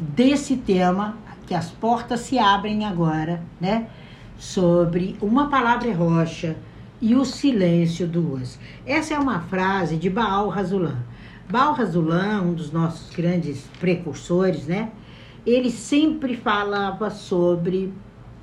[0.00, 1.16] desse tema,
[1.46, 3.88] que as portas se abrem agora, né?
[4.38, 6.56] Sobre uma palavra rocha
[7.00, 8.58] e o silêncio duas.
[8.86, 10.98] Essa é uma frase de Baal Razulan.
[11.48, 14.90] Baal Razulan, um dos nossos grandes precursores, né?
[15.44, 17.92] Ele sempre falava sobre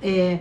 [0.02, 0.40] é,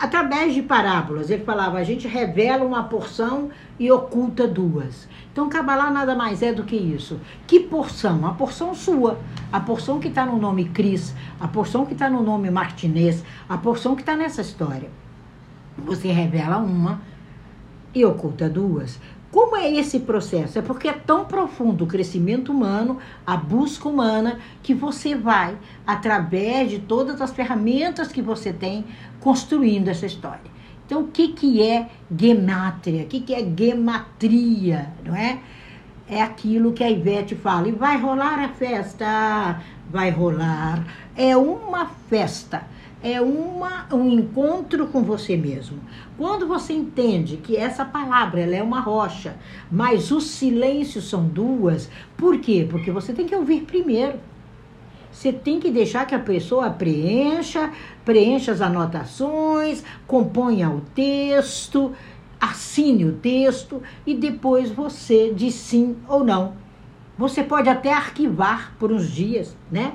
[0.00, 1.28] através de parábolas.
[1.28, 5.06] Ele falava: a gente revela uma porção e oculta duas.
[5.30, 7.20] Então, Kabbalah nada mais é do que isso.
[7.46, 8.26] Que porção?
[8.26, 9.18] A porção sua.
[9.52, 13.58] A porção que está no nome Cris, a porção que está no nome Martinez, a
[13.58, 14.90] porção que está nessa história.
[15.76, 17.00] Você revela uma
[17.94, 18.98] e oculta duas.
[19.30, 20.58] Como é esse processo?
[20.58, 25.56] É porque é tão profundo o crescimento humano, a busca humana, que você vai,
[25.86, 28.84] através de todas as ferramentas que você tem,
[29.20, 30.50] construindo essa história.
[30.84, 33.04] Então, o que, que é gemátria?
[33.04, 34.92] O que, que é gematria?
[35.04, 35.38] Não é?
[36.08, 37.68] É aquilo que a Ivete fala.
[37.68, 39.60] E vai rolar a festa?
[39.88, 40.84] Vai rolar.
[41.14, 42.66] É uma festa
[43.02, 45.78] é uma, um encontro com você mesmo.
[46.18, 49.36] Quando você entende que essa palavra ela é uma rocha,
[49.70, 52.66] mas os silêncios são duas, por quê?
[52.68, 54.18] Porque você tem que ouvir primeiro.
[55.10, 57.72] Você tem que deixar que a pessoa preencha,
[58.04, 61.92] preencha as anotações, componha o texto,
[62.40, 66.54] assine o texto e depois você diz sim ou não.
[67.18, 69.94] Você pode até arquivar por uns dias, né?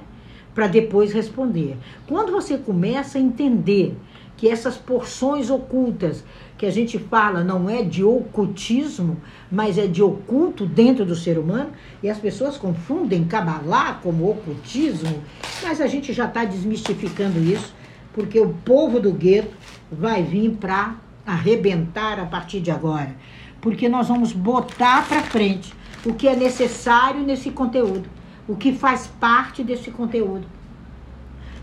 [0.55, 1.77] Para depois responder.
[2.07, 3.95] Quando você começa a entender
[4.37, 6.23] que essas porções ocultas
[6.57, 9.17] que a gente fala não é de ocultismo,
[9.51, 15.21] mas é de oculto dentro do ser humano, e as pessoas confundem Kabbalah como ocultismo,
[15.61, 17.73] mas a gente já está desmistificando isso,
[18.13, 19.55] porque o povo do gueto
[19.91, 20.95] vai vir para
[21.25, 23.15] arrebentar a partir de agora,
[23.59, 25.73] porque nós vamos botar para frente
[26.05, 28.14] o que é necessário nesse conteúdo
[28.47, 30.45] o que faz parte desse conteúdo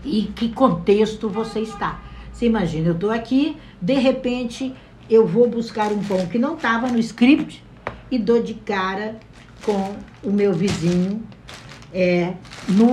[0.03, 2.01] e que contexto você está.
[2.31, 4.73] Você imagina, eu estou aqui, de repente
[5.09, 7.63] eu vou buscar um pão que não estava no script
[8.09, 9.17] e dou de cara
[9.63, 11.23] com o meu vizinho
[11.93, 12.33] é,
[12.67, 12.87] no,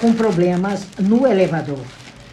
[0.00, 1.80] com problemas no elevador.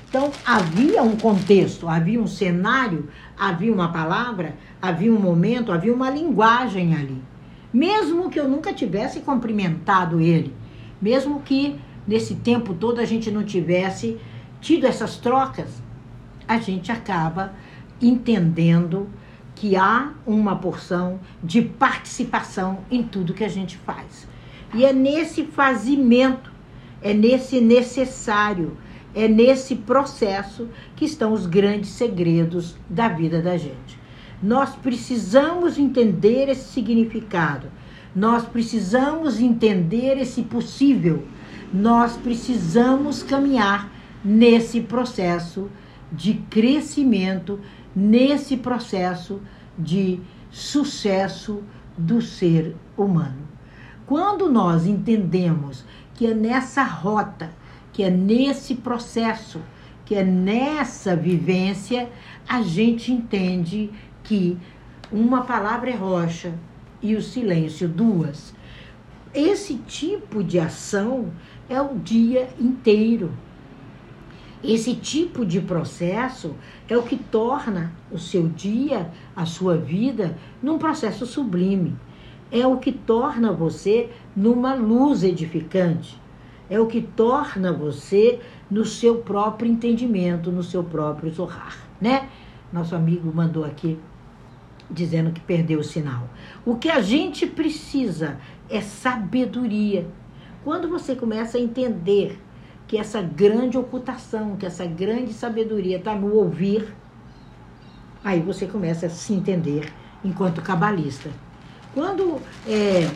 [0.10, 6.10] Então havia um contexto, havia um cenário, havia uma palavra, havia um momento, havia uma
[6.10, 7.22] linguagem ali.
[7.74, 10.54] Mesmo que eu nunca tivesse cumprimentado ele,
[11.06, 14.18] mesmo que nesse tempo todo a gente não tivesse
[14.60, 15.80] tido essas trocas,
[16.48, 17.54] a gente acaba
[18.02, 19.08] entendendo
[19.54, 24.28] que há uma porção de participação em tudo que a gente faz.
[24.74, 26.52] E é nesse fazimento,
[27.04, 28.76] é nesse necessário,
[29.14, 34.00] é nesse processo que estão os grandes segredos da vida da gente.
[34.42, 37.68] Nós precisamos entender esse significado
[38.16, 41.28] nós precisamos entender esse possível.
[41.74, 43.92] Nós precisamos caminhar
[44.24, 45.70] nesse processo
[46.12, 47.60] de crescimento,
[47.94, 49.42] nesse processo
[49.78, 51.62] de sucesso
[51.98, 53.46] do ser humano.
[54.06, 55.84] Quando nós entendemos
[56.14, 57.52] que é nessa rota,
[57.92, 59.60] que é nesse processo,
[60.06, 62.10] que é nessa vivência,
[62.48, 63.92] a gente entende
[64.24, 64.58] que
[65.12, 66.54] uma palavra é rocha,
[67.06, 68.54] e o silêncio, duas.
[69.34, 71.32] Esse tipo de ação
[71.70, 73.32] é o dia inteiro.
[74.64, 76.56] Esse tipo de processo
[76.90, 81.96] é o que torna o seu dia, a sua vida, num processo sublime.
[82.52, 86.20] É o que torna você numa luz edificante.
[86.68, 88.40] É o que torna você
[88.72, 92.28] no seu próprio entendimento, no seu próprio zorrar, né?
[92.74, 94.00] Nosso amigo mandou aqui
[94.90, 96.30] dizendo que perdeu o sinal.
[96.66, 98.38] O que a gente precisa
[98.70, 100.08] é sabedoria.
[100.64, 102.40] Quando você começa a entender
[102.88, 106.94] que essa grande ocultação, que essa grande sabedoria está no ouvir,
[108.24, 109.92] aí você começa a se entender
[110.24, 111.30] enquanto cabalista.
[111.94, 113.10] Quando é,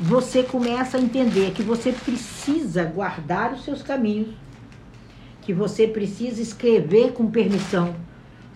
[0.00, 4.34] você começa a entender que você precisa guardar os seus caminhos,
[5.42, 7.94] que você precisa escrever com permissão,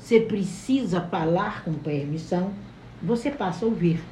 [0.02, 2.50] você precisa falar com permissão,
[3.00, 4.02] você passa a ouvir.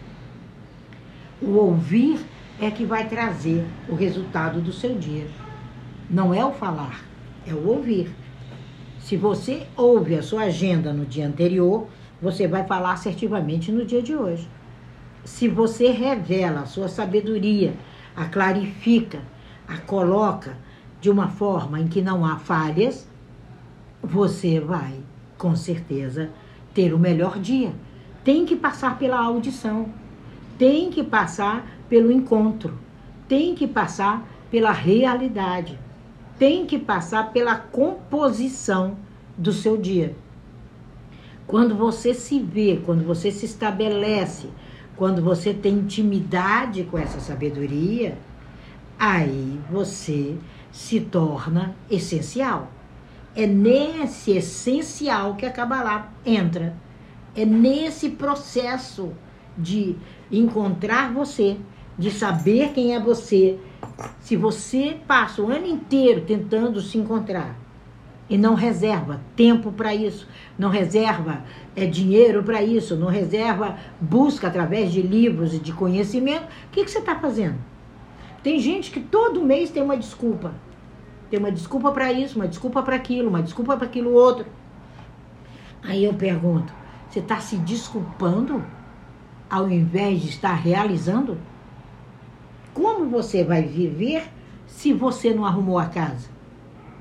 [1.43, 2.25] O ouvir
[2.61, 5.27] é que vai trazer o resultado do seu dia.
[6.09, 7.05] Não é o falar,
[7.45, 8.15] é o ouvir.
[9.01, 11.89] Se você ouve a sua agenda no dia anterior,
[12.23, 14.49] você vai falar assertivamente no dia de hoje.
[15.25, 17.75] Se você revela a sua sabedoria,
[18.15, 19.23] a clarifica,
[19.67, 20.57] a coloca
[21.01, 23.09] de uma forma em que não há falhas,
[24.03, 25.10] você vai
[25.41, 26.29] com certeza,
[26.75, 27.73] ter o melhor dia.
[28.23, 29.89] Tem que passar pela audição,
[30.59, 32.79] tem que passar pelo encontro,
[33.27, 35.79] tem que passar pela realidade.
[36.41, 38.97] tem que passar pela composição
[39.37, 40.17] do seu dia.
[41.47, 44.49] Quando você se vê, quando você se estabelece,
[44.97, 48.17] quando você tem intimidade com essa sabedoria,
[48.99, 50.35] aí você
[50.73, 52.71] se torna essencial.
[53.35, 56.77] É nesse essencial que a Kabbalah entra.
[57.35, 59.13] É nesse processo
[59.57, 59.97] de
[60.31, 61.57] encontrar você,
[61.97, 63.59] de saber quem é você.
[64.21, 67.57] Se você passa o ano inteiro tentando se encontrar
[68.29, 70.27] e não reserva tempo para isso,
[70.59, 71.45] não reserva
[71.75, 76.85] é, dinheiro para isso, não reserva busca através de livros e de conhecimento, o que,
[76.85, 77.59] que você está fazendo?
[78.43, 80.55] Tem gente que todo mês tem uma desculpa.
[81.31, 84.45] Tem uma desculpa para isso, uma desculpa para aquilo, uma desculpa para aquilo outro.
[85.83, 86.73] Aí eu pergunto:
[87.09, 88.65] você está se desculpando
[89.49, 91.39] ao invés de estar realizando?
[92.75, 94.25] Como você vai viver
[94.67, 96.29] se você não arrumou a casa?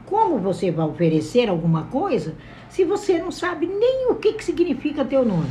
[0.06, 2.36] Como você vai oferecer alguma coisa
[2.70, 5.50] se você não sabe nem o que, que significa teu nome?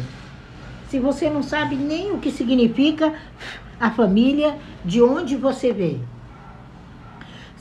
[0.89, 3.15] Se você não sabe nem o que significa
[3.79, 6.18] a família de onde você veio?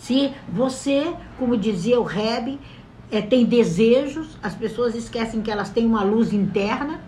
[0.07, 2.57] Se você, como dizia o Reb,
[3.11, 7.01] é, tem desejos, as pessoas esquecem que elas têm uma luz interna,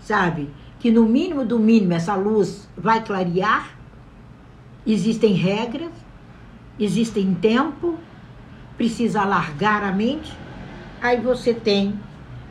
[0.00, 0.48] sabe?
[0.78, 3.76] Que no mínimo do mínimo essa luz vai clarear.
[4.86, 5.92] Existem regras,
[6.78, 7.98] existem tempo,
[8.74, 10.32] precisa alargar a mente.
[11.02, 11.92] Aí você tem,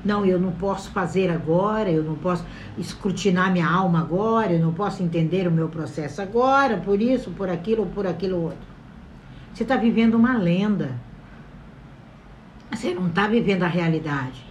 [0.05, 2.45] não, eu não posso fazer agora, eu não posso
[2.77, 7.49] escrutinar minha alma agora, eu não posso entender o meu processo agora, por isso, por
[7.49, 8.78] aquilo por aquilo outro.
[9.59, 10.97] Você está vivendo uma lenda.
[12.71, 14.41] Você não está vivendo a realidade.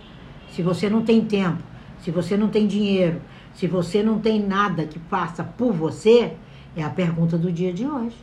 [0.50, 1.62] Se você não tem tempo,
[1.98, 3.18] se você não tem dinheiro,
[3.54, 6.34] se você não tem nada que faça por você,
[6.76, 8.18] é a pergunta do dia de hoje.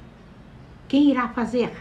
[0.88, 1.72] Quem irá fazer?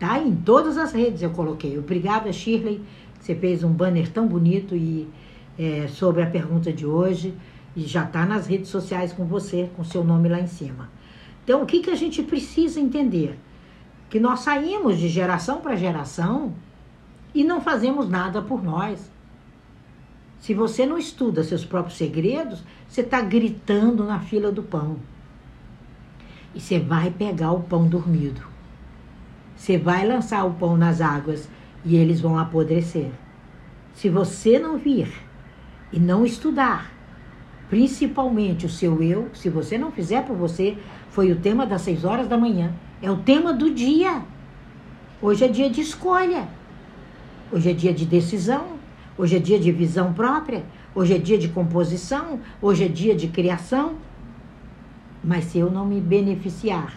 [0.00, 1.78] Tá em todas as redes eu coloquei.
[1.78, 2.82] Obrigada, Shirley.
[3.20, 5.08] Você fez um banner tão bonito e
[5.56, 7.32] é, sobre a pergunta de hoje
[7.76, 10.90] e já está nas redes sociais com você, com seu nome lá em cima.
[11.44, 13.38] Então, o que, que a gente precisa entender?
[14.12, 16.52] Que nós saímos de geração para geração
[17.34, 19.10] e não fazemos nada por nós.
[20.38, 24.98] Se você não estuda seus próprios segredos, você está gritando na fila do pão.
[26.54, 28.42] E você vai pegar o pão dormido.
[29.56, 31.48] Você vai lançar o pão nas águas
[31.82, 33.10] e eles vão apodrecer.
[33.94, 35.10] Se você não vir
[35.90, 36.92] e não estudar,
[37.70, 40.76] principalmente o seu eu, se você não fizer por você,
[41.08, 42.74] foi o tema das seis horas da manhã.
[43.02, 44.22] É o tema do dia.
[45.20, 46.48] Hoje é dia de escolha.
[47.50, 48.78] Hoje é dia de decisão.
[49.18, 50.64] Hoje é dia de visão própria.
[50.94, 52.38] Hoje é dia de composição.
[52.62, 53.96] Hoje é dia de criação.
[55.22, 56.96] Mas se eu não me beneficiar,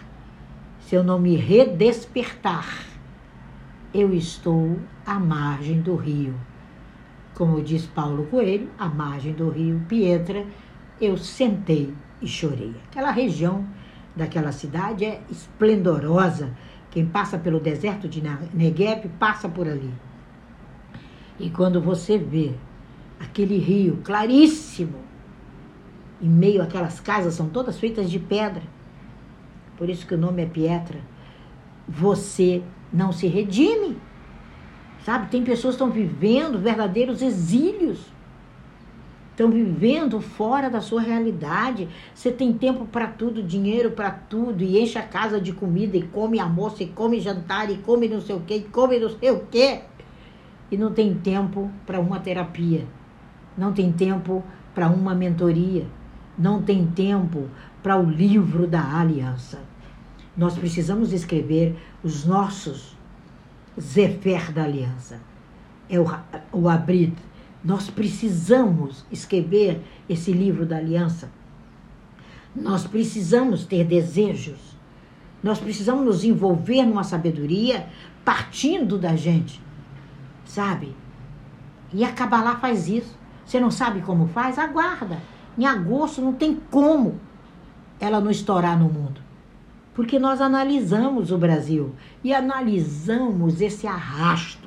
[0.78, 2.84] se eu não me redespertar,
[3.92, 6.34] eu estou à margem do rio.
[7.34, 10.46] Como diz Paulo Coelho, à margem do rio Pietra,
[11.00, 11.92] eu sentei
[12.22, 12.74] e chorei.
[12.90, 13.64] Aquela região
[14.16, 16.50] daquela cidade é esplendorosa.
[16.90, 18.22] Quem passa pelo deserto de
[18.54, 19.92] Negev passa por ali.
[21.38, 22.54] E quando você vê
[23.20, 24.96] aquele rio claríssimo,
[26.20, 28.62] em meio àquelas casas, são todas feitas de pedra,
[29.76, 30.98] por isso que o nome é Pietra,
[31.86, 33.98] você não se redime.
[35.04, 38.15] Sabe, tem pessoas que estão vivendo verdadeiros exílios
[39.36, 41.86] estão vivendo fora da sua realidade.
[42.14, 46.02] Você tem tempo para tudo, dinheiro para tudo, e enche a casa de comida, e
[46.02, 49.30] come almoço, e come jantar, e come não sei o quê, e come não sei
[49.30, 49.82] o quê.
[50.70, 52.86] E não tem tempo para uma terapia,
[53.56, 54.42] não tem tempo
[54.74, 55.86] para uma mentoria,
[56.36, 57.48] não tem tempo
[57.82, 59.60] para o livro da aliança.
[60.34, 62.96] Nós precisamos escrever os nossos
[63.78, 65.20] Zefer da aliança.
[65.88, 66.06] É o,
[66.50, 67.12] o abrir
[67.66, 71.28] nós precisamos escrever esse livro da aliança.
[72.54, 74.78] Nós precisamos ter desejos.
[75.42, 77.88] Nós precisamos nos envolver numa sabedoria
[78.24, 79.60] partindo da gente.
[80.44, 80.94] Sabe?
[81.92, 83.18] E a Kabbalah faz isso.
[83.44, 84.60] Você não sabe como faz?
[84.60, 85.20] Aguarda.
[85.58, 87.20] Em agosto não tem como
[87.98, 89.20] ela não estourar no mundo.
[89.92, 94.65] Porque nós analisamos o Brasil e analisamos esse arrasto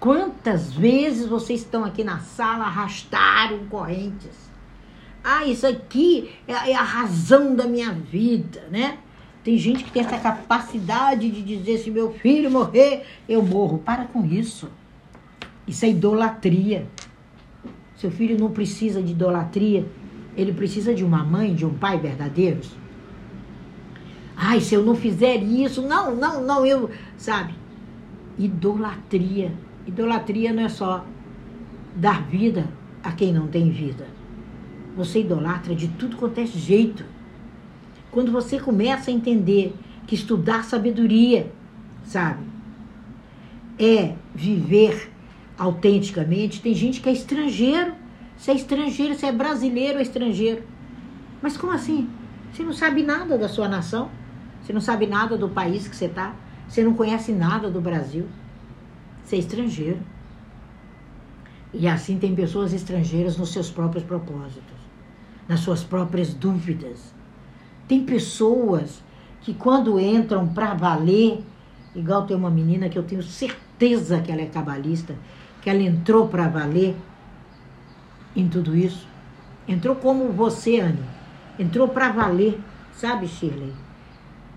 [0.00, 4.48] Quantas vezes vocês estão aqui na sala, arrastaram correntes?
[5.24, 8.98] Ah, isso aqui é, é a razão da minha vida, né?
[9.42, 13.78] Tem gente que tem essa capacidade de dizer: se meu filho morrer, eu morro.
[13.78, 14.68] Para com isso.
[15.66, 16.86] Isso é idolatria.
[17.96, 19.86] Seu filho não precisa de idolatria.
[20.36, 22.70] Ele precisa de uma mãe, de um pai verdadeiros.
[24.36, 26.90] Ai, se eu não fizer isso, não, não, não, eu.
[27.16, 27.54] Sabe?
[28.38, 29.52] Idolatria.
[29.88, 31.02] Idolatria não é só
[31.96, 32.68] dar vida
[33.02, 34.06] a quem não tem vida.
[34.94, 37.06] Você idolatra de tudo quanto é jeito.
[38.10, 39.74] Quando você começa a entender
[40.06, 41.50] que estudar sabedoria,
[42.04, 42.44] sabe,
[43.78, 45.10] é viver
[45.56, 47.94] autenticamente, tem gente que é estrangeiro.
[48.36, 50.64] Você é estrangeiro, você é brasileiro ou estrangeiro.
[51.40, 52.10] Mas como assim?
[52.52, 54.10] Você não sabe nada da sua nação?
[54.62, 56.34] Você não sabe nada do país que você está?
[56.68, 58.26] Você não conhece nada do Brasil?
[59.30, 59.98] É estrangeiro.
[61.72, 64.78] E assim tem pessoas estrangeiras nos seus próprios propósitos,
[65.46, 67.14] nas suas próprias dúvidas.
[67.86, 69.02] Tem pessoas
[69.42, 71.42] que quando entram para valer,
[71.94, 75.14] igual tem uma menina que eu tenho certeza que ela é cabalista,
[75.60, 76.96] que ela entrou para valer
[78.34, 79.06] em tudo isso.
[79.66, 81.04] Entrou como você, Anne.
[81.58, 82.58] Entrou para valer,
[82.92, 83.74] sabe, Shirley?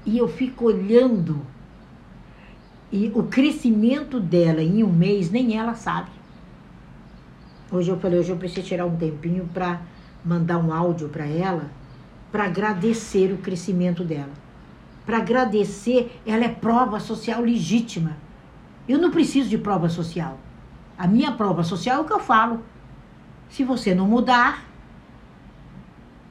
[0.06, 1.46] E eu fico olhando
[2.91, 6.10] e o crescimento dela em um mês, nem ela sabe.
[7.71, 9.81] Hoje eu falei, hoje eu preciso tirar um tempinho para
[10.25, 11.71] mandar um áudio para ela,
[12.31, 14.33] para agradecer o crescimento dela.
[15.05, 18.17] Para agradecer, ela é prova social legítima.
[18.88, 20.38] Eu não preciso de prova social.
[20.98, 22.62] A minha prova social é o que eu falo.
[23.50, 24.65] Se você não mudar,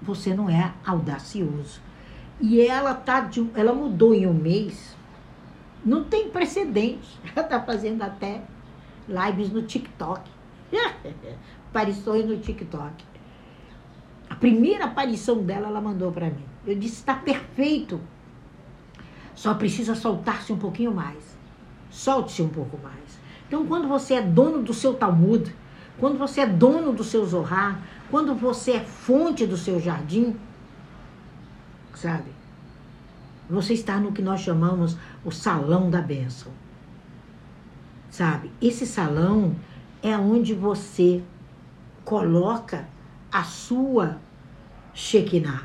[0.01, 1.81] você não é audacioso.
[2.41, 4.97] E ela tá de, ela mudou em um mês.
[5.85, 7.19] Não tem precedente.
[7.35, 8.43] Ela tá fazendo até
[9.09, 10.31] lives no TikTok.
[11.71, 13.05] Aparições no TikTok.
[14.29, 16.45] A primeira aparição dela ela mandou para mim.
[16.67, 18.01] Eu disse: está perfeito.
[19.35, 21.37] Só precisa soltar-se um pouquinho mais.
[21.91, 23.19] Solte-se um pouco mais.
[23.49, 25.53] Então, quando você é dono do seu Talmud,
[25.99, 30.37] quando você é dono do seu Zohar, quando você é fonte do seu jardim,
[31.95, 32.31] sabe?
[33.51, 36.53] Você está no que nós chamamos o salão da bênção.
[38.09, 38.51] Sabe?
[38.61, 39.57] Esse salão
[40.03, 41.23] é onde você
[42.05, 42.89] coloca
[43.31, 44.19] a sua
[44.95, 45.65] Shekinah.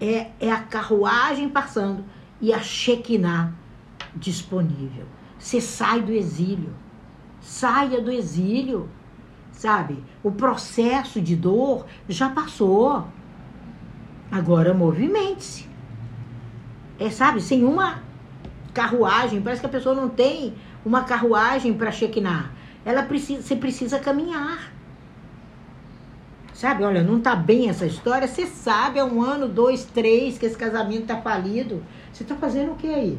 [0.00, 2.04] É, é a carruagem passando
[2.40, 3.52] e a Shekinah
[4.14, 5.06] disponível.
[5.38, 6.72] Você sai do exílio.
[7.40, 8.88] Saia do exílio
[9.62, 10.02] sabe?
[10.22, 13.06] O processo de dor já passou.
[14.30, 15.68] Agora movimente-se.
[17.02, 18.00] É, sabe, sem uma
[18.72, 20.54] carruagem, parece que a pessoa não tem
[20.84, 22.52] uma carruagem para chequinar.
[22.84, 24.72] Ela precisa, você precisa caminhar.
[26.54, 30.46] Sabe, olha, não tá bem essa história, você sabe, é um ano, dois, três que
[30.46, 31.82] esse casamento tá falido.
[32.12, 33.18] Você tá fazendo o que aí?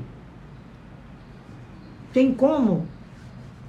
[2.14, 2.88] Tem como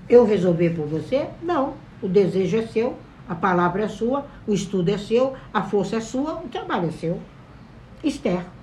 [0.09, 1.28] eu resolver por você?
[1.42, 1.75] Não.
[2.00, 2.97] O desejo é seu,
[3.28, 6.92] a palavra é sua, o estudo é seu, a força é sua, o trabalho é
[6.92, 7.21] seu.
[8.04, 8.53] Esther.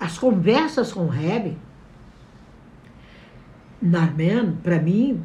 [0.00, 1.58] As conversas com o Reb,
[3.82, 5.22] Narman, para mim,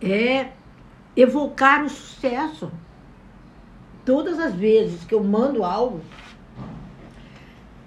[0.00, 0.52] é
[1.16, 2.70] evocar o sucesso.
[4.04, 6.00] Todas as vezes que eu mando algo,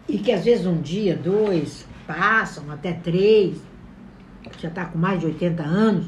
[0.06, 3.62] e que às vezes um dia, dois, passam, até três,
[4.58, 6.08] já está com mais de 80 anos,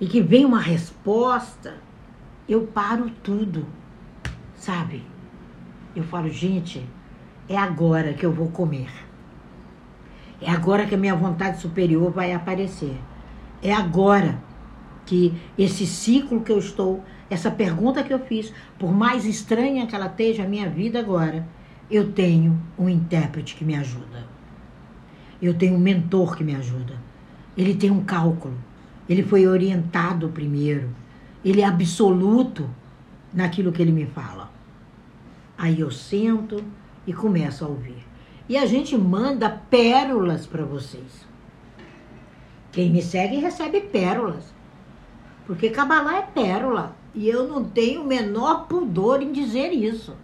[0.00, 1.76] e que vem uma resposta,
[2.48, 3.64] eu paro tudo,
[4.56, 5.02] sabe?
[5.96, 6.86] Eu falo, gente,
[7.48, 8.90] é agora que eu vou comer.
[10.42, 13.00] É agora que a minha vontade superior vai aparecer.
[13.62, 14.38] É agora
[15.06, 19.94] que esse ciclo que eu estou, essa pergunta que eu fiz, por mais estranha que
[19.94, 21.48] ela esteja a minha vida agora,
[21.90, 24.26] eu tenho um intérprete que me ajuda.
[25.40, 26.94] Eu tenho um mentor que me ajuda.
[27.56, 28.58] Ele tem um cálculo.
[29.08, 30.90] Ele foi orientado primeiro.
[31.42, 32.68] Ele é absoluto
[33.32, 34.55] naquilo que ele me fala.
[35.56, 36.62] Aí eu sento
[37.06, 38.04] e começo a ouvir.
[38.48, 41.26] E a gente manda pérolas para vocês.
[42.72, 44.54] Quem me segue recebe pérolas.
[45.46, 46.94] Porque Kabbalah é pérola.
[47.14, 50.14] E eu não tenho o menor pudor em dizer isso.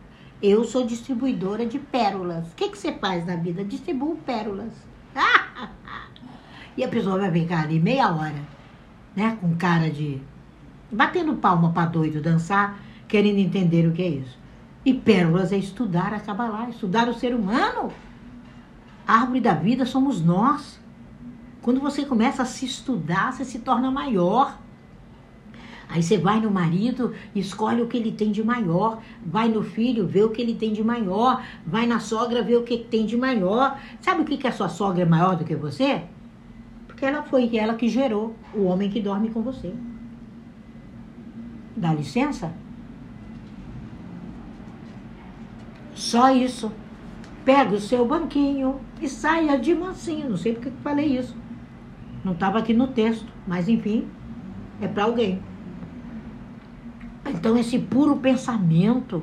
[0.42, 2.52] Eu sou distribuidora de pérolas.
[2.52, 3.64] O que, que você faz na vida?
[3.64, 4.72] Distribuo pérolas.
[6.76, 8.52] e a pessoa vai ficar ali meia hora
[9.14, 9.36] né?
[9.40, 10.20] Com cara de.
[10.90, 14.38] batendo palma para doido dançar, querendo entender o que é isso.
[14.84, 17.92] E pérolas é estudar a Kabbalah, estudar o ser humano.
[19.06, 20.80] A árvore da vida somos nós.
[21.60, 24.58] Quando você começa a se estudar, você se torna maior.
[25.88, 30.06] Aí você vai no marido, escolhe o que ele tem de maior, vai no filho,
[30.06, 33.16] vê o que ele tem de maior, vai na sogra, vê o que tem de
[33.16, 33.78] maior.
[34.00, 36.02] Sabe o que, que a sua sogra é maior do que você?
[37.02, 39.74] que ela foi ela que gerou o homem que dorme com você.
[41.76, 42.54] Dá licença?
[46.02, 46.72] Só isso.
[47.44, 50.30] Pega o seu banquinho e saia de mansinho.
[50.30, 51.36] Não sei porque que falei isso.
[52.24, 54.08] Não estava aqui no texto, mas enfim,
[54.80, 55.40] é para alguém.
[57.24, 59.22] Então, esse puro pensamento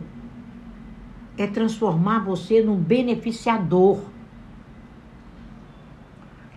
[1.38, 3.98] é transformar você num beneficiador.
[3.98, 4.06] O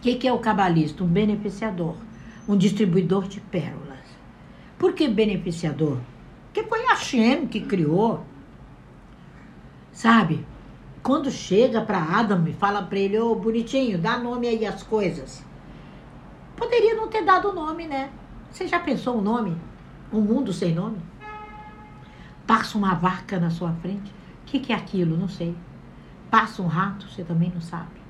[0.00, 1.02] que, que é o cabalista?
[1.02, 1.96] Um beneficiador,
[2.48, 3.98] um distribuidor de pérolas.
[4.78, 5.98] Por que beneficiador?
[6.46, 8.24] Porque foi a Shem que criou.
[10.02, 10.44] Sabe?
[11.00, 14.82] Quando chega para Adam e fala para ele, ô oh, bonitinho, dá nome aí às
[14.82, 15.44] coisas.
[16.56, 18.10] Poderia não ter dado nome, né?
[18.50, 19.56] Você já pensou o um nome?
[20.12, 20.98] Um mundo sem nome?
[22.44, 24.10] Passa uma vaca na sua frente.
[24.42, 25.16] O que, que é aquilo?
[25.16, 25.54] Não sei.
[26.28, 28.02] Passa um rato, você também não sabe.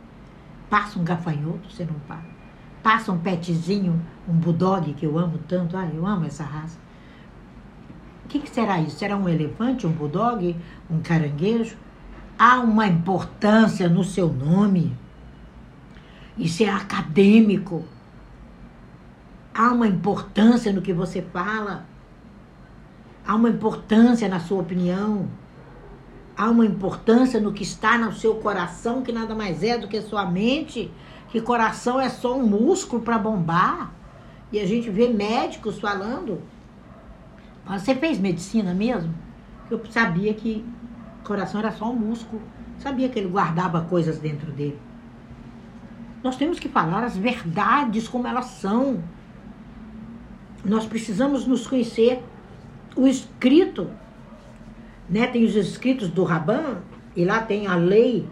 [0.71, 2.29] Passa um gafanhoto, você não sabe.
[2.83, 5.77] Passa um petzinho, um bulldog que eu amo tanto.
[5.77, 6.79] Ah, eu amo essa raça.
[8.25, 8.97] O que, que será isso?
[8.97, 10.57] Será um elefante, um bulldog,
[10.91, 11.82] um caranguejo?
[12.45, 14.97] Há uma importância no seu nome.
[16.37, 17.85] Isso é acadêmico.
[19.55, 21.87] Há uma importância no que você fala.
[23.25, 25.29] Há uma importância na sua opinião.
[26.37, 30.03] Há uma importância no que está no seu coração, que nada mais é do que
[30.03, 30.91] sua mente.
[31.29, 33.93] Que coração é só um músculo para bombar.
[34.51, 36.43] E a gente vê médicos falando.
[37.65, 39.15] Você fez medicina mesmo?
[39.71, 40.67] Eu sabia que
[41.23, 42.43] o coração era só um músculo.
[42.79, 44.79] Sabia que ele guardava coisas dentro dele.
[46.23, 49.03] Nós temos que falar as verdades como elas são
[50.65, 52.23] nós precisamos nos conhecer.
[52.95, 53.91] O escrito,
[55.09, 55.27] né?
[55.27, 56.79] Tem os escritos do Raban,
[57.17, 58.29] e lá tem a lei,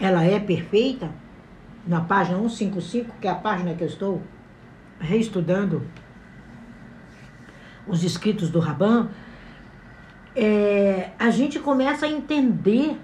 [0.00, 1.10] ela é perfeita,
[1.86, 4.22] na página 155, que é a página que eu estou
[4.98, 5.86] reestudando
[7.86, 9.08] os escritos do Raban,
[10.36, 13.00] é, a gente começa a entender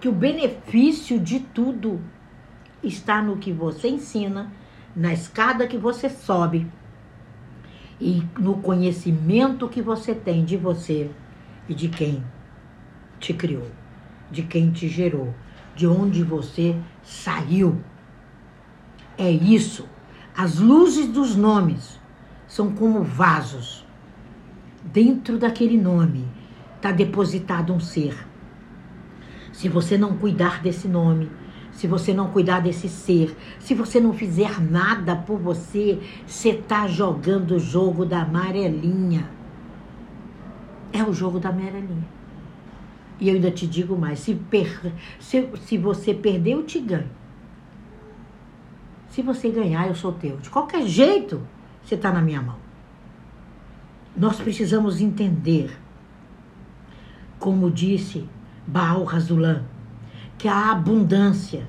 [0.00, 2.00] que o benefício de tudo
[2.82, 4.50] está no que você ensina,
[4.96, 6.66] na escada que você sobe
[8.00, 11.10] e no conhecimento que você tem de você
[11.68, 12.24] e de quem
[13.18, 13.70] te criou,
[14.30, 15.34] de quem te gerou,
[15.76, 17.78] de onde você saiu.
[19.18, 19.86] É isso.
[20.34, 22.00] As luzes dos nomes
[22.48, 23.86] são como vasos.
[24.82, 26.39] Dentro daquele nome
[26.80, 28.16] está depositado um ser.
[29.52, 31.30] Se você não cuidar desse nome,
[31.72, 36.88] se você não cuidar desse ser, se você não fizer nada por você, você está
[36.88, 39.28] jogando o jogo da amarelinha.
[40.90, 42.08] É o jogo da amarelinha.
[43.20, 44.92] E eu ainda te digo mais: se, per...
[45.18, 47.10] se, se você perder, eu te ganho.
[49.10, 50.38] Se você ganhar, eu sou teu.
[50.38, 51.42] De qualquer jeito,
[51.84, 52.56] você está na minha mão.
[54.16, 55.78] Nós precisamos entender,
[57.40, 58.28] como disse
[58.66, 59.64] Baal Razulan,
[60.38, 61.66] que a abundância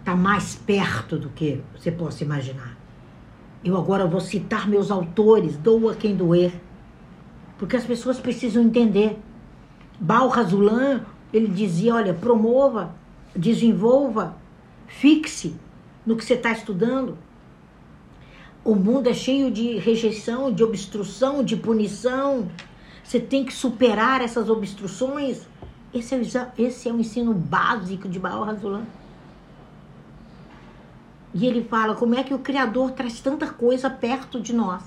[0.00, 2.76] está mais perto do que você possa imaginar.
[3.64, 6.52] Eu agora vou citar meus autores, doa quem doer,
[7.56, 9.18] porque as pessoas precisam entender.
[10.00, 12.94] Baal Razulan, ele dizia, olha, promova,
[13.34, 14.36] desenvolva,
[14.86, 15.54] fixe
[16.04, 17.16] no que você está estudando.
[18.64, 22.48] O mundo é cheio de rejeição, de obstrução, de punição.
[23.08, 25.46] Você tem que superar essas obstruções
[25.94, 28.84] esse é, o, esse é o ensino básico de Baal Razulan.
[31.32, 34.82] E ele fala como é que o Criador traz tanta coisa perto de nós,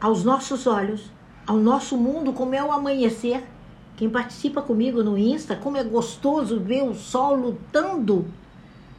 [0.00, 1.10] aos nossos olhos,
[1.46, 3.46] ao nosso mundo, como é o amanhecer.
[3.94, 8.24] Quem participa comigo no Insta, como é gostoso ver o sol lutando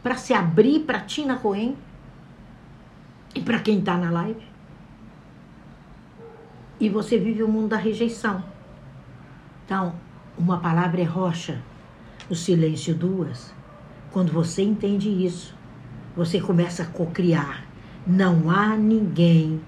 [0.03, 1.75] para se abrir para Tina Cohen
[3.33, 4.52] e para quem está na live.
[6.79, 8.43] E você vive o mundo da rejeição.
[9.65, 9.93] Então,
[10.37, 11.61] uma palavra é rocha,
[12.29, 13.53] o silêncio duas.
[14.11, 15.55] Quando você entende isso,
[16.15, 17.65] você começa a cocriar.
[18.05, 19.61] Não há ninguém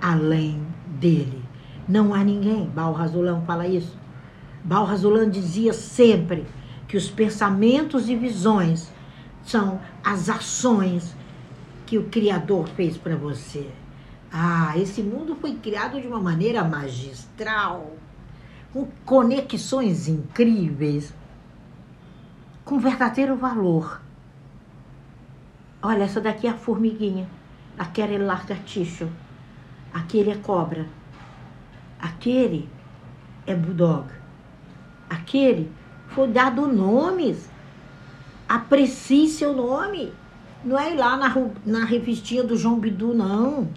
[0.00, 1.42] além dele.
[1.88, 2.66] Não há ninguém.
[2.66, 3.98] Baal Razulão fala isso.
[4.62, 6.46] Baal Razulão dizia sempre
[6.86, 8.90] que os pensamentos e visões
[9.42, 11.14] são as ações
[11.86, 13.68] que o Criador fez para você.
[14.32, 17.96] Ah, esse mundo foi criado de uma maneira magistral
[18.72, 21.12] com conexões incríveis,
[22.64, 24.00] com verdadeiro valor.
[25.82, 27.28] Olha, essa daqui é a formiguinha,
[27.78, 29.08] aquele é lagartixo,
[29.92, 30.86] aquele é cobra,
[32.00, 32.68] aquele
[33.46, 34.06] é bulldog,
[35.08, 35.72] aquele
[36.10, 37.48] foi dado nomes.
[38.48, 40.12] Aprecie seu nome.
[40.64, 41.32] Não é ir lá na,
[41.64, 43.68] na revistinha do João Bidu, não.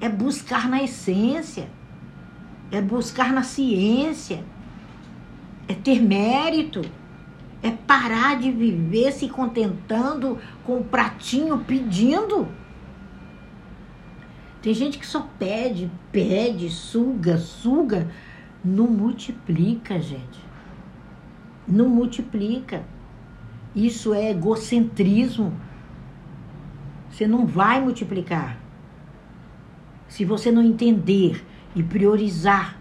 [0.00, 1.68] É buscar na essência
[2.76, 4.44] é buscar na ciência,
[5.68, 6.82] é ter mérito,
[7.62, 12.48] é parar de viver se contentando com o pratinho pedindo.
[14.60, 18.10] Tem gente que só pede, pede, suga, suga.
[18.64, 20.40] Não multiplica, gente.
[21.68, 22.82] Não multiplica.
[23.74, 25.52] Isso é egocentrismo.
[27.14, 28.58] Você não vai multiplicar.
[30.08, 32.76] Se você não entender e priorizar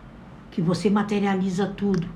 [0.50, 2.10] que você materializa tudo,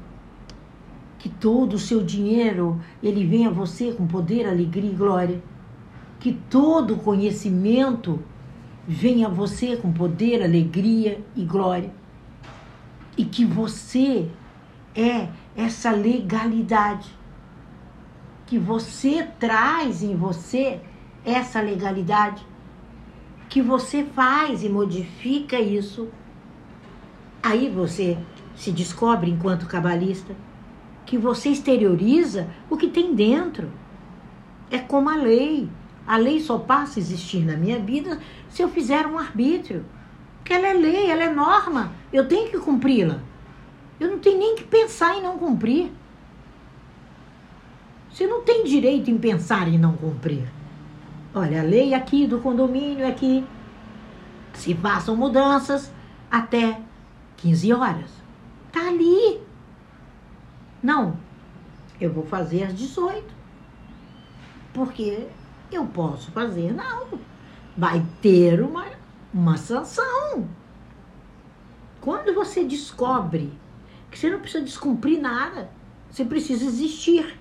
[1.19, 5.43] que todo o seu dinheiro ele vem a você com poder, alegria e glória,
[6.19, 8.19] que todo conhecimento
[8.87, 11.91] vem a você com poder, alegria e glória,
[13.15, 14.27] e que você
[14.95, 17.15] é essa legalidade,
[18.47, 20.81] que você traz em você
[21.27, 22.45] essa legalidade,
[23.49, 26.07] que você faz e modifica isso.
[27.43, 28.17] Aí você
[28.55, 30.33] se descobre enquanto cabalista
[31.05, 33.71] que você exterioriza o que tem dentro.
[34.71, 35.69] É como a lei.
[36.05, 39.85] A lei só passa a existir na minha vida se eu fizer um arbítrio.
[40.37, 41.91] Porque ela é lei, ela é norma.
[42.11, 43.19] Eu tenho que cumpri-la.
[43.99, 45.91] Eu não tenho nem que pensar em não cumprir.
[48.11, 50.56] Você não tem direito em pensar em não cumprir.
[51.33, 53.45] Olha, a lei aqui do condomínio é que
[54.53, 55.91] se façam mudanças
[56.31, 56.81] até
[57.37, 58.09] 15 horas.
[58.71, 59.41] Tá ali.
[60.81, 61.17] Não,
[61.99, 63.23] eu vou fazer às 18.
[64.73, 65.27] Porque
[65.71, 67.19] eu posso fazer, não.
[67.75, 68.85] Vai ter uma,
[69.33, 70.47] uma sanção.
[72.01, 73.51] Quando você descobre
[74.09, 75.69] que você não precisa descumprir nada,
[76.09, 77.37] você precisa existir.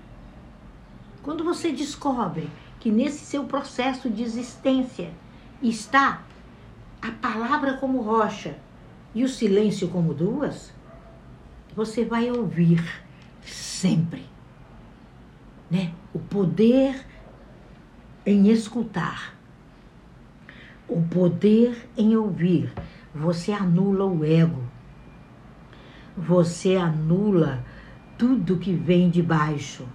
[1.23, 5.11] Quando você descobre que nesse seu processo de existência
[5.61, 6.21] está
[7.01, 8.57] a palavra como rocha
[9.13, 10.73] e o silêncio como duas,
[11.75, 12.83] você vai ouvir
[13.43, 14.25] sempre,
[15.69, 15.93] né?
[16.13, 17.05] O poder
[18.25, 19.35] em escutar,
[20.87, 22.73] o poder em ouvir.
[23.13, 24.63] Você anula o ego.
[26.15, 27.63] Você anula
[28.17, 29.87] tudo que vem de baixo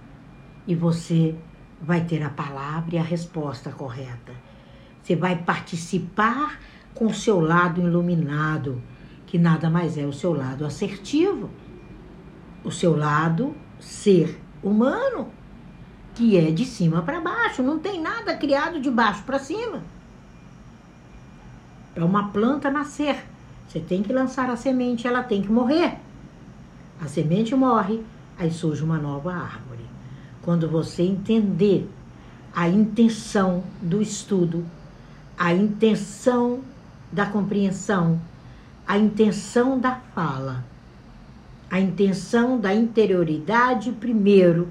[0.65, 1.35] e você
[1.83, 4.33] vai ter a palavra e a resposta correta.
[5.03, 6.59] Você vai participar
[6.95, 8.81] com o seu lado iluminado,
[9.27, 11.49] que nada mais é o seu lado assertivo
[12.63, 15.27] o seu lado ser humano,
[16.15, 19.81] que é de cima para baixo, não tem nada criado de baixo para cima.
[21.93, 23.23] Para uma planta nascer,
[23.67, 25.97] você tem que lançar a semente, ela tem que morrer.
[27.01, 28.03] A semente morre,
[28.37, 29.83] aí surge uma nova árvore.
[30.43, 31.89] Quando você entender
[32.53, 34.65] a intenção do estudo,
[35.37, 36.59] a intenção
[37.09, 38.19] da compreensão,
[38.85, 40.65] a intenção da fala,
[41.71, 44.67] a intenção da interioridade primeiro,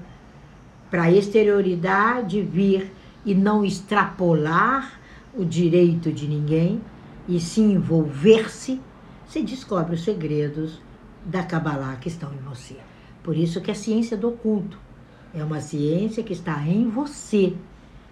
[0.91, 2.93] para a exterioridade vir
[3.25, 4.99] e não extrapolar
[5.33, 6.79] o direito de ninguém
[7.27, 8.79] e se envolver-se,
[9.25, 10.79] você descobre os segredos
[11.25, 12.77] da Kabbalah que estão em você.
[13.23, 14.77] Por isso que a ciência do oculto
[15.33, 17.53] é uma ciência que está em você.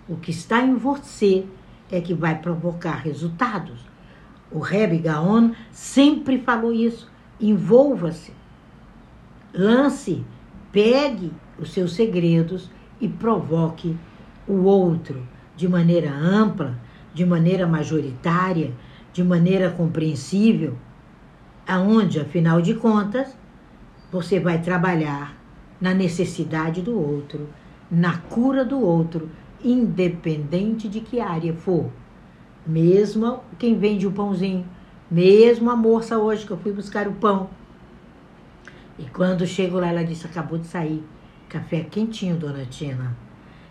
[0.08, 1.46] O que está em você
[1.92, 3.86] é que vai provocar resultados.
[4.52, 7.10] O Rebbe Gaon sempre falou isso.
[7.40, 8.34] Envolva-se
[9.54, 10.24] lance,
[10.72, 13.98] pegue os seus segredos e provoque
[14.48, 16.80] o outro de maneira ampla,
[17.14, 18.72] de maneira majoritária,
[19.12, 20.78] de maneira compreensível,
[21.68, 23.36] aonde, afinal de contas,
[24.12, 25.36] você vai trabalhar
[25.82, 27.50] na necessidade do outro,
[27.90, 29.30] na cura do outro,
[29.64, 31.90] independente de que área for.
[32.66, 34.66] Mesmo quem vende o pãozinho,
[35.10, 37.50] mesmo a moça hoje que eu fui buscar o pão,
[39.02, 41.04] e quando chego lá, ela disse: acabou de sair.
[41.50, 43.18] Café quentinho, dona Tina.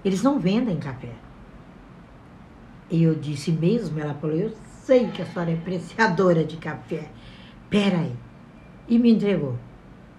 [0.05, 1.13] Eles não vendem café.
[2.91, 7.09] E eu disse mesmo, ela falou: eu sei que a senhora é apreciadora de café.
[7.69, 8.13] Pera aí.
[8.89, 9.57] E me entregou.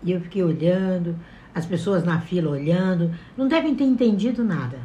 [0.02, 1.16] E eu fiquei olhando,
[1.54, 4.80] as pessoas na fila olhando, não devem ter entendido nada.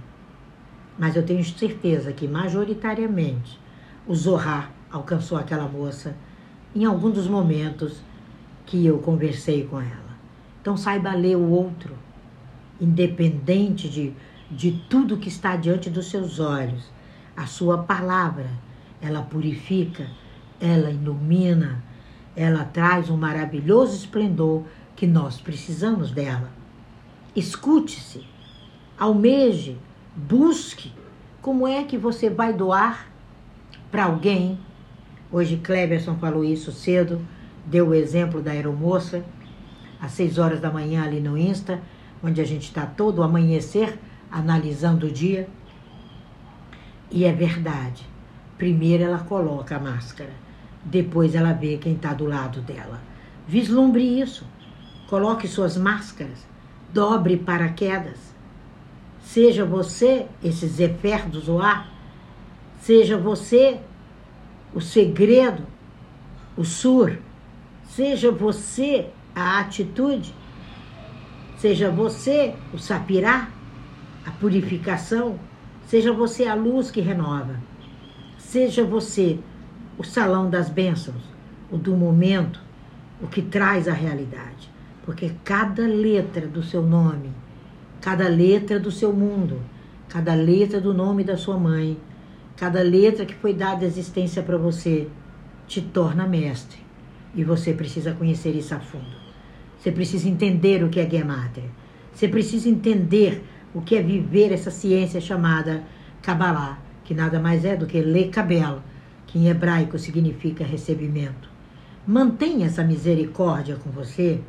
[0.99, 3.59] Mas eu tenho certeza que, majoritariamente,
[4.07, 6.17] o Zohar alcançou aquela moça
[6.75, 8.01] em algum dos momentos
[8.65, 10.17] que eu conversei com ela.
[10.61, 11.95] Então saiba ler o outro,
[12.81, 14.13] independente de,
[14.51, 16.91] de tudo que está diante dos seus olhos.
[17.37, 18.51] A sua palavra,
[19.01, 20.09] ela purifica,
[20.61, 21.83] ela ilumina,
[22.35, 24.65] ela traz um maravilhoso esplendor
[24.97, 26.56] que nós precisamos dela.
[27.37, 28.27] Escute-se,
[28.99, 29.77] almeje,
[30.17, 30.91] busque
[31.43, 33.09] como é que você vai doar
[33.91, 34.59] para alguém.
[35.31, 37.21] Hoje Cleberson falou isso cedo,
[37.67, 39.23] deu o exemplo da aeromoça
[40.01, 41.83] às 6 horas da manhã ali no Insta,
[42.23, 43.99] onde a gente está todo amanhecer
[44.31, 45.47] analisando o dia.
[47.11, 48.09] E é verdade.
[48.57, 50.33] Primeiro ela coloca a máscara,
[50.83, 52.99] depois ela vê quem está do lado dela.
[53.47, 54.47] Vislumbre isso.
[55.07, 56.47] Coloque suas máscaras,
[56.93, 58.35] dobre paraquedas.
[59.21, 61.91] Seja você esse Zefer do Zoar,
[62.81, 63.81] seja você
[64.73, 65.65] o segredo,
[66.57, 67.19] o sur,
[67.89, 70.35] seja você a atitude,
[71.59, 73.49] seja você o sapirá,
[74.25, 75.39] a purificação,
[75.87, 77.61] seja você a luz que renova,
[78.39, 79.39] seja você
[79.99, 81.23] o salão das bênçãos,
[81.71, 82.61] o do momento,
[83.21, 84.76] o que traz a realidade.
[85.07, 87.31] Porque cada letra do seu nome,
[88.01, 89.63] cada letra do seu mundo,
[90.09, 91.97] cada letra do nome da sua mãe,
[92.57, 95.07] cada letra que foi dada existência para você,
[95.69, 96.81] te torna mestre.
[97.37, 99.17] E você precisa conhecer isso a fundo.
[99.79, 101.71] Você precisa entender o que é Gematria.
[102.13, 105.85] Você precisa entender o que é viver essa ciência chamada
[106.23, 108.81] Kabbalah, que nada mais é do que Lekabel,
[109.27, 111.49] que em hebraico significa recebimento.
[112.05, 114.41] Mantenha essa misericórdia com você,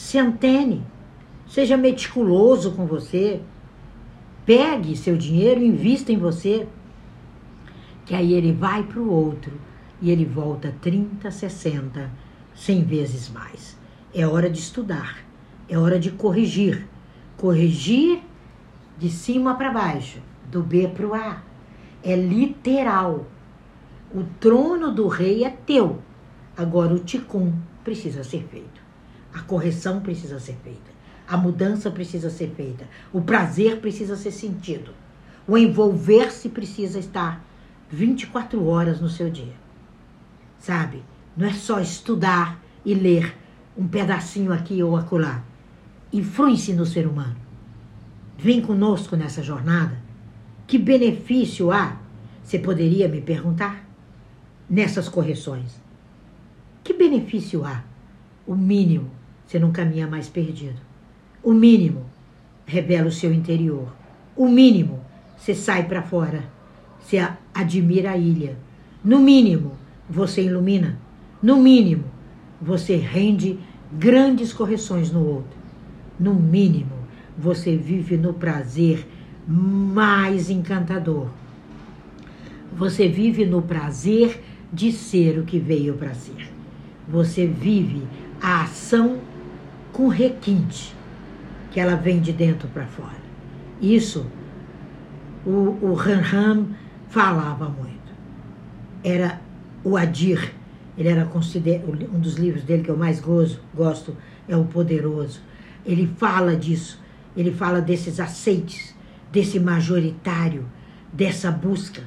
[0.00, 0.82] se antene,
[1.46, 3.42] seja meticuloso com você,
[4.46, 6.66] pegue seu dinheiro invista em você,
[8.06, 9.52] que aí ele vai para o outro
[10.00, 12.10] e ele volta 30, 60,
[12.54, 13.78] 100 vezes mais.
[14.12, 15.18] É hora de estudar,
[15.68, 16.88] é hora de corrigir.
[17.36, 18.22] Corrigir
[18.98, 20.18] de cima para baixo,
[20.50, 21.42] do B para o A.
[22.02, 23.26] É literal.
[24.14, 25.98] O trono do rei é teu.
[26.56, 27.52] Agora o ticum
[27.84, 28.79] precisa ser feito.
[29.32, 30.90] A correção precisa ser feita.
[31.26, 32.88] A mudança precisa ser feita.
[33.12, 34.92] O prazer precisa ser sentido.
[35.46, 37.44] O envolver-se precisa estar
[37.88, 39.54] 24 horas no seu dia.
[40.58, 41.02] Sabe?
[41.36, 43.36] Não é só estudar e ler
[43.76, 45.42] um pedacinho aqui ou acolá.
[46.12, 47.36] Influencie no ser humano.
[48.36, 49.96] Vem conosco nessa jornada.
[50.66, 51.96] Que benefício há?
[52.42, 53.84] Você poderia me perguntar?
[54.68, 55.80] Nessas correções.
[56.82, 57.84] Que benefício há?
[58.46, 59.10] O mínimo,
[59.50, 60.76] você não caminha mais perdido.
[61.42, 62.06] O mínimo,
[62.64, 63.92] revela o seu interior.
[64.36, 65.00] O mínimo,
[65.36, 66.44] você sai para fora.
[67.00, 67.18] Você
[67.52, 68.56] admira a ilha.
[69.04, 69.72] No mínimo,
[70.08, 70.96] você ilumina.
[71.42, 72.04] No mínimo,
[72.62, 73.58] você rende
[73.92, 75.58] grandes correções no outro.
[76.16, 76.94] No mínimo,
[77.36, 79.04] você vive no prazer
[79.48, 81.26] mais encantador.
[82.72, 86.48] Você vive no prazer de ser o que veio para ser.
[87.08, 88.04] Você vive
[88.40, 89.18] a ação
[89.92, 90.94] com requinte,
[91.70, 93.20] que ela vem de dentro para fora.
[93.80, 94.26] Isso
[95.44, 96.66] o, o Han
[97.08, 97.90] falava muito.
[99.02, 99.40] Era
[99.82, 100.52] o Adir
[101.00, 104.14] ele era considerado um dos livros dele que eu mais gozo, gosto
[104.46, 105.40] é o Poderoso.
[105.82, 107.00] Ele fala disso,
[107.34, 108.94] ele fala desses aceites,
[109.32, 110.66] desse majoritário,
[111.10, 112.02] dessa busca,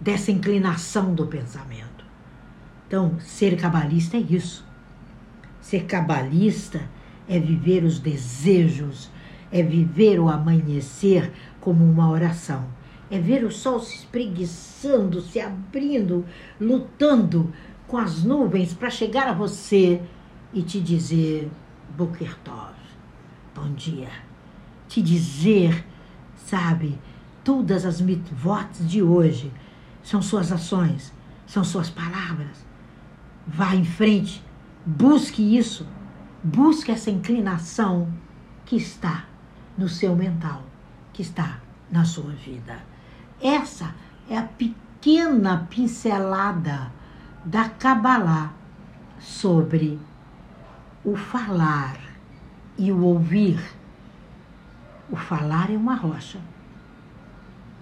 [0.00, 2.04] dessa inclinação do pensamento.
[2.88, 4.66] Então, ser cabalista é isso.
[5.60, 6.80] Ser cabalista
[7.28, 9.10] é viver os desejos,
[9.50, 12.66] é viver o amanhecer como uma oração.
[13.10, 16.24] É ver o sol se espreguiçando, se abrindo,
[16.60, 17.52] lutando
[17.86, 20.00] com as nuvens para chegar a você
[20.52, 21.50] e te dizer
[21.96, 22.74] Boker Tov,
[23.54, 24.08] bom dia.
[24.88, 25.84] Te dizer,
[26.36, 26.98] sabe,
[27.44, 29.52] todas as mitvotes de hoje
[30.02, 31.12] são suas ações,
[31.46, 32.64] são suas palavras.
[33.46, 34.42] Vá em frente,
[34.84, 35.86] busque isso,
[36.44, 38.12] busque essa inclinação
[38.66, 39.24] que está
[39.78, 40.62] no seu mental,
[41.12, 41.58] que está
[41.90, 42.78] na sua vida.
[43.40, 43.94] Essa
[44.28, 46.92] é a pequena pincelada
[47.44, 48.52] da Kabbalah
[49.18, 49.98] sobre
[51.04, 51.98] o falar
[52.76, 53.60] e o ouvir.
[55.10, 56.38] O falar é uma rocha,